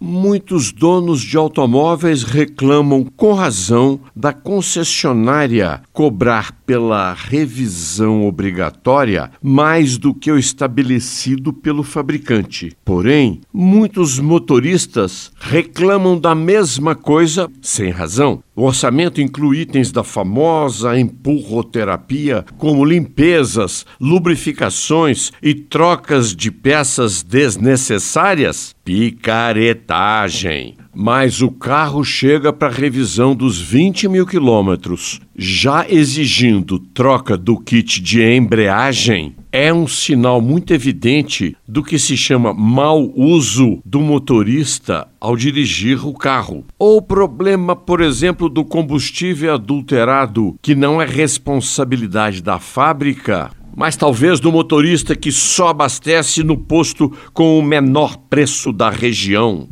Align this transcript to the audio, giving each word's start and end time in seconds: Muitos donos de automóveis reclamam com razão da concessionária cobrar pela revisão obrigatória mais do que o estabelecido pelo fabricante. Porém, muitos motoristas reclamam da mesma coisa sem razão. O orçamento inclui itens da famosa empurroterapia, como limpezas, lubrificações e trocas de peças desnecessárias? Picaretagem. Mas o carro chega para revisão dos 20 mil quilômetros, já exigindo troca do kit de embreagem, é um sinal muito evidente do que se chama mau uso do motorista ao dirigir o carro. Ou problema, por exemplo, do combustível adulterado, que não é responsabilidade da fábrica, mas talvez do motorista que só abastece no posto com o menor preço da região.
Muitos 0.00 0.70
donos 0.70 1.20
de 1.20 1.36
automóveis 1.36 2.22
reclamam 2.22 3.04
com 3.16 3.32
razão 3.32 3.98
da 4.14 4.32
concessionária 4.32 5.82
cobrar 5.92 6.52
pela 6.64 7.12
revisão 7.14 8.24
obrigatória 8.24 9.30
mais 9.42 9.98
do 9.98 10.14
que 10.14 10.30
o 10.30 10.38
estabelecido 10.38 11.52
pelo 11.52 11.82
fabricante. 11.82 12.76
Porém, 12.84 13.40
muitos 13.52 14.20
motoristas 14.20 15.32
reclamam 15.40 16.18
da 16.18 16.34
mesma 16.34 16.94
coisa 16.94 17.50
sem 17.60 17.90
razão. 17.90 18.42
O 18.58 18.64
orçamento 18.64 19.20
inclui 19.20 19.60
itens 19.60 19.92
da 19.92 20.02
famosa 20.02 20.98
empurroterapia, 20.98 22.44
como 22.56 22.84
limpezas, 22.84 23.86
lubrificações 24.00 25.30
e 25.40 25.54
trocas 25.54 26.34
de 26.34 26.50
peças 26.50 27.22
desnecessárias? 27.22 28.74
Picaretagem. 28.84 30.74
Mas 30.92 31.40
o 31.40 31.52
carro 31.52 32.02
chega 32.02 32.52
para 32.52 32.68
revisão 32.68 33.32
dos 33.32 33.60
20 33.60 34.08
mil 34.08 34.26
quilômetros, 34.26 35.20
já 35.36 35.86
exigindo 35.88 36.80
troca 36.80 37.36
do 37.36 37.60
kit 37.60 38.00
de 38.02 38.20
embreagem, 38.20 39.36
é 39.50 39.72
um 39.72 39.86
sinal 39.86 40.40
muito 40.40 40.72
evidente 40.72 41.56
do 41.66 41.82
que 41.82 41.98
se 41.98 42.16
chama 42.16 42.52
mau 42.52 43.12
uso 43.16 43.80
do 43.84 44.00
motorista 44.00 45.08
ao 45.20 45.36
dirigir 45.36 46.06
o 46.06 46.12
carro. 46.12 46.64
Ou 46.78 47.00
problema, 47.00 47.74
por 47.74 48.00
exemplo, 48.00 48.48
do 48.48 48.64
combustível 48.64 49.54
adulterado, 49.54 50.56
que 50.60 50.74
não 50.74 51.00
é 51.00 51.06
responsabilidade 51.06 52.42
da 52.42 52.58
fábrica, 52.58 53.50
mas 53.76 53.96
talvez 53.96 54.40
do 54.40 54.52
motorista 54.52 55.14
que 55.14 55.30
só 55.30 55.68
abastece 55.68 56.42
no 56.42 56.56
posto 56.56 57.12
com 57.32 57.58
o 57.58 57.62
menor 57.62 58.16
preço 58.28 58.72
da 58.72 58.90
região. 58.90 59.68